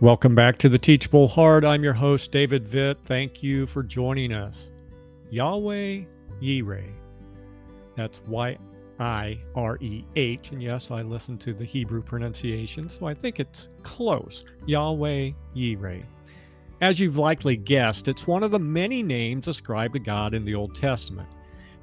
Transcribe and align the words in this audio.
Welcome 0.00 0.36
back 0.36 0.58
to 0.58 0.68
the 0.68 0.78
Teachable 0.78 1.26
Heart. 1.26 1.64
I'm 1.64 1.82
your 1.82 1.92
host, 1.92 2.30
David 2.30 2.64
Vitt. 2.64 2.98
Thank 2.98 3.42
you 3.42 3.66
for 3.66 3.82
joining 3.82 4.32
us. 4.32 4.70
Yahweh 5.28 6.02
Yireh. 6.40 6.92
That's 7.96 8.22
Y 8.28 8.56
I 9.00 9.40
R 9.56 9.76
E 9.80 10.04
H. 10.14 10.52
And 10.52 10.62
yes, 10.62 10.92
I 10.92 11.02
listened 11.02 11.40
to 11.40 11.52
the 11.52 11.64
Hebrew 11.64 12.00
pronunciation, 12.00 12.88
so 12.88 13.06
I 13.06 13.14
think 13.14 13.40
it's 13.40 13.70
close. 13.82 14.44
Yahweh 14.66 15.32
Yireh. 15.56 16.04
As 16.80 17.00
you've 17.00 17.18
likely 17.18 17.56
guessed, 17.56 18.06
it's 18.06 18.24
one 18.24 18.44
of 18.44 18.52
the 18.52 18.58
many 18.60 19.02
names 19.02 19.48
ascribed 19.48 19.94
to 19.94 19.98
God 19.98 20.32
in 20.32 20.44
the 20.44 20.54
Old 20.54 20.76
Testament. 20.76 21.28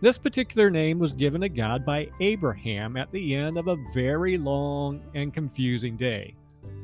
This 0.00 0.18
particular 0.18 0.70
name 0.70 1.00
was 1.00 1.14
given 1.14 1.40
to 1.40 1.48
God 1.48 1.84
by 1.84 2.08
Abraham 2.20 2.96
at 2.96 3.10
the 3.10 3.34
end 3.34 3.58
of 3.58 3.66
a 3.66 3.78
very 3.92 4.38
long 4.38 5.02
and 5.16 5.34
confusing 5.34 5.96
day 5.96 6.36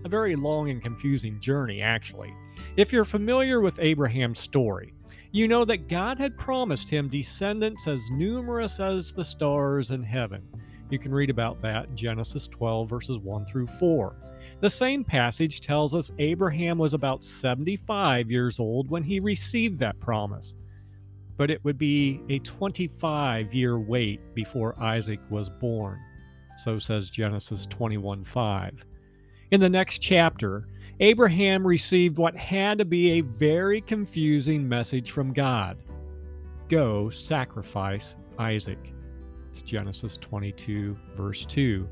a 0.04 0.08
very 0.08 0.36
long 0.36 0.70
and 0.70 0.82
confusing 0.82 1.38
journey, 1.40 1.82
actually. 1.82 2.34
If 2.76 2.92
you're 2.92 3.04
familiar 3.04 3.60
with 3.60 3.78
Abraham's 3.80 4.38
story, 4.38 4.92
you 5.32 5.46
know 5.46 5.64
that 5.64 5.88
God 5.88 6.18
had 6.18 6.36
promised 6.36 6.88
him 6.88 7.08
descendants 7.08 7.86
as 7.86 8.10
numerous 8.10 8.80
as 8.80 9.12
the 9.12 9.24
stars 9.24 9.90
in 9.90 10.02
heaven. 10.02 10.42
You 10.90 10.98
can 10.98 11.12
read 11.12 11.30
about 11.30 11.60
that 11.60 11.88
in 11.88 11.96
Genesis 11.96 12.48
12, 12.48 12.88
verses 12.88 13.18
1 13.20 13.44
through 13.46 13.68
4. 13.68 14.16
The 14.60 14.68
same 14.68 15.04
passage 15.04 15.60
tells 15.60 15.94
us 15.94 16.10
Abraham 16.18 16.78
was 16.78 16.94
about 16.94 17.22
75 17.22 18.30
years 18.30 18.58
old 18.58 18.90
when 18.90 19.04
he 19.04 19.20
received 19.20 19.78
that 19.78 20.00
promise. 20.00 20.56
But 21.36 21.50
it 21.50 21.64
would 21.64 21.78
be 21.78 22.20
a 22.28 22.40
25 22.40 23.54
year 23.54 23.78
wait 23.78 24.20
before 24.34 24.74
Isaac 24.82 25.20
was 25.30 25.48
born. 25.48 25.98
So 26.58 26.78
says 26.78 27.08
Genesis 27.08 27.66
21 27.66 28.24
5. 28.24 28.84
In 29.50 29.60
the 29.60 29.68
next 29.68 29.98
chapter, 29.98 30.68
Abraham 31.00 31.66
received 31.66 32.18
what 32.18 32.36
had 32.36 32.78
to 32.78 32.84
be 32.84 33.12
a 33.12 33.20
very 33.22 33.80
confusing 33.80 34.68
message 34.68 35.10
from 35.10 35.32
God 35.32 35.76
Go 36.68 37.10
sacrifice 37.10 38.14
Isaac. 38.38 38.94
It's 39.48 39.62
Genesis 39.62 40.16
22, 40.18 40.96
verse 41.16 41.44
2. 41.46 41.88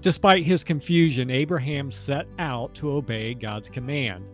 Despite 0.00 0.46
his 0.46 0.64
confusion, 0.64 1.30
Abraham 1.30 1.90
set 1.90 2.24
out 2.38 2.74
to 2.76 2.92
obey 2.92 3.34
God's 3.34 3.68
command. 3.68 4.24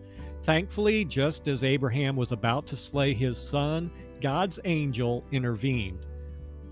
Thankfully, 0.44 1.04
just 1.04 1.48
as 1.48 1.64
Abraham 1.64 2.14
was 2.14 2.30
about 2.30 2.68
to 2.68 2.76
slay 2.76 3.14
his 3.14 3.36
son, 3.36 3.91
God's 4.20 4.60
angel 4.64 5.24
intervened. 5.32 6.06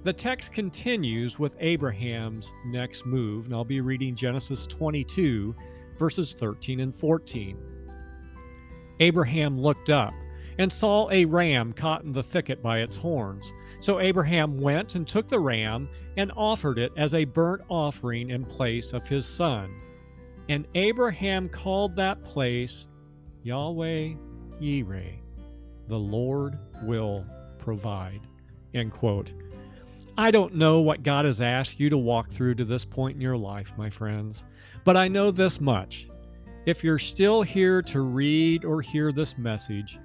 The 0.05 0.13
text 0.13 0.53
continues 0.53 1.41
with 1.41 1.57
Abraham's 1.59 2.53
next 2.67 3.05
move, 3.05 3.47
and 3.47 3.55
I'll 3.55 3.65
be 3.65 3.81
reading 3.81 4.15
Genesis 4.15 4.65
22, 4.65 5.57
verses 5.99 6.35
13 6.35 6.81
and 6.81 6.95
14. 6.95 7.59
Abraham 9.01 9.61
looked 9.61 9.91
up 9.91 10.15
and 10.59 10.73
saw 10.73 11.09
a 11.11 11.25
ram 11.25 11.73
caught 11.73 12.05
in 12.05 12.13
the 12.13 12.23
thicket 12.23 12.63
by 12.63 12.81
its 12.81 12.97
horns. 12.97 13.53
So 13.81 14.01
Abraham 14.01 14.59
went 14.59 14.97
and 14.97 15.07
took 15.07 15.29
the 15.29 15.39
ram 15.39 15.89
and 16.17 16.33
offered 16.37 16.79
it 16.79 16.93
as 16.97 17.15
a 17.15 17.25
burnt 17.25 17.63
offering 17.69 18.31
in 18.31 18.45
place 18.45 18.93
of 18.93 19.09
his 19.09 19.25
son. 19.25 19.73
And 20.49 20.67
Abraham 20.75 21.49
called 21.49 21.95
that 21.97 22.23
place 22.23 22.87
Yahweh 23.45 24.15
Yireh, 24.61 25.21
the 25.87 25.99
Lord 25.99 26.59
will 26.83 27.25
provide. 27.59 28.21
End 28.75 28.93
quote. 28.93 29.33
I 30.19 30.33
don't 30.33 30.57
know 30.57 30.81
what 30.81 31.05
God 31.05 31.27
has 31.27 31.41
asked 31.41 31.79
you 31.79 31.89
to 31.91 31.97
walk 31.97 32.29
through 32.29 32.57
to 32.57 32.65
this 32.65 32.85
point 32.85 33.15
in 33.15 33.21
your 33.21 33.37
life, 33.37 33.73
my 33.79 33.89
friends, 33.89 34.45
but 34.83 34.97
I 34.97 35.07
know 35.07 35.31
this 35.31 35.61
much. 35.61 36.09
If 36.67 36.83
you're 36.83 36.99
still 36.99 37.43
here 37.43 37.81
to 37.83 38.01
read 38.01 38.65
or 38.65 38.83
hear 38.83 39.13
this 39.13 39.39
message, 39.39 40.01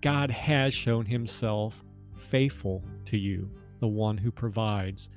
God 0.00 0.32
has 0.32 0.74
shown 0.74 1.06
himself 1.06 1.84
faithful 2.16 2.82
to 3.04 3.16
you, 3.16 3.48
the 3.78 3.86
one 3.86 4.18
who 4.18 4.32
provides. 4.32 5.10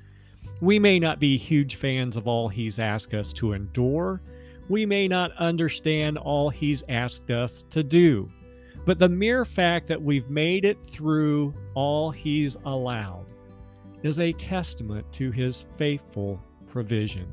We 0.61 0.77
may 0.77 0.99
not 0.99 1.19
be 1.19 1.37
huge 1.37 1.77
fans 1.77 2.15
of 2.15 2.27
all 2.27 2.47
he's 2.47 2.77
asked 2.77 3.15
us 3.15 3.33
to 3.33 3.53
endure. 3.53 4.21
We 4.69 4.85
may 4.85 5.07
not 5.07 5.35
understand 5.37 6.19
all 6.19 6.51
he's 6.51 6.83
asked 6.87 7.31
us 7.31 7.63
to 7.71 7.81
do. 7.81 8.29
But 8.85 8.99
the 8.99 9.09
mere 9.09 9.43
fact 9.43 9.87
that 9.87 9.99
we've 9.99 10.29
made 10.29 10.65
it 10.65 10.85
through 10.85 11.55
all 11.73 12.11
he's 12.11 12.57
allowed 12.63 13.31
is 14.05 14.19
a 14.19 14.31
testament 14.33 15.11
to 15.11 15.31
his 15.31 15.65
faithful 15.77 16.39
provision. 16.67 17.25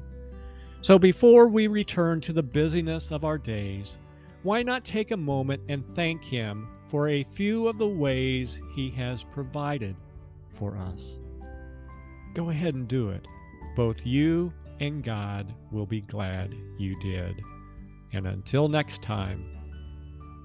So 0.81 0.99
before 0.99 1.47
we 1.47 1.67
return 1.67 2.21
to 2.23 2.33
the 2.33 2.43
busyness 2.43 3.11
of 3.11 3.27
our 3.27 3.37
days, 3.37 3.99
why 4.43 4.63
not 4.63 4.83
take 4.83 5.11
a 5.11 5.17
moment 5.17 5.63
and 5.69 5.85
thank 5.95 6.25
him 6.25 6.67
for 6.89 7.09
a 7.09 7.25
few 7.25 7.69
of 7.69 7.77
the 7.77 7.87
ways 7.87 8.59
he 8.75 8.89
has 8.93 9.23
provided 9.23 9.97
for 10.49 10.79
us? 10.79 11.19
Go 12.33 12.49
ahead 12.49 12.75
and 12.75 12.89
do 12.89 13.11
it. 13.11 13.27
Both 13.77 14.07
you 14.07 14.51
and 14.81 15.05
God 15.05 15.55
will 15.71 15.87
be 15.87 16.01
glad 16.01 16.55
you 16.79 16.99
did. 17.01 17.41
And 18.15 18.27
until 18.27 18.69
next 18.69 19.03
time, 19.03 19.45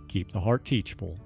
keep 0.10 0.34
the 0.34 0.42
heart 0.42 0.66
teachable. 0.66 1.18